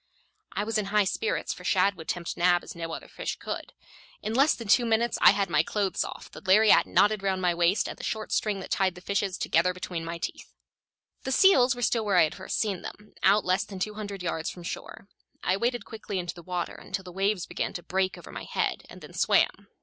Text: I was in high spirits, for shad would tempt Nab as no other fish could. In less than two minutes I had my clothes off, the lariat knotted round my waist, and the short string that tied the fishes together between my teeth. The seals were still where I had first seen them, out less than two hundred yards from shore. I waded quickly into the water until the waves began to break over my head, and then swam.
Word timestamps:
I 0.53 0.63
was 0.63 0.79
in 0.79 0.85
high 0.85 1.03
spirits, 1.03 1.53
for 1.53 1.63
shad 1.63 1.93
would 1.93 2.07
tempt 2.07 2.35
Nab 2.35 2.63
as 2.63 2.73
no 2.75 2.91
other 2.91 3.07
fish 3.07 3.35
could. 3.35 3.71
In 4.23 4.33
less 4.33 4.55
than 4.55 4.67
two 4.67 4.83
minutes 4.83 5.19
I 5.21 5.29
had 5.29 5.47
my 5.47 5.61
clothes 5.61 6.03
off, 6.03 6.31
the 6.31 6.41
lariat 6.41 6.87
knotted 6.87 7.21
round 7.21 7.43
my 7.43 7.53
waist, 7.53 7.87
and 7.87 7.95
the 7.99 8.03
short 8.03 8.31
string 8.31 8.61
that 8.61 8.71
tied 8.71 8.95
the 8.95 9.01
fishes 9.01 9.37
together 9.37 9.75
between 9.75 10.03
my 10.03 10.17
teeth. 10.17 10.55
The 11.21 11.31
seals 11.31 11.75
were 11.75 11.83
still 11.83 12.03
where 12.03 12.17
I 12.17 12.23
had 12.23 12.33
first 12.33 12.57
seen 12.57 12.81
them, 12.81 13.13
out 13.21 13.45
less 13.45 13.63
than 13.63 13.77
two 13.77 13.93
hundred 13.93 14.23
yards 14.23 14.49
from 14.49 14.63
shore. 14.63 15.07
I 15.43 15.55
waded 15.55 15.85
quickly 15.85 16.17
into 16.17 16.33
the 16.33 16.41
water 16.41 16.73
until 16.73 17.03
the 17.03 17.11
waves 17.11 17.45
began 17.45 17.71
to 17.73 17.83
break 17.83 18.17
over 18.17 18.31
my 18.31 18.45
head, 18.45 18.85
and 18.89 19.01
then 19.01 19.13
swam. 19.13 19.67